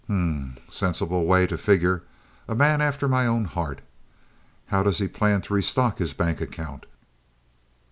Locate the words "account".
6.41-6.87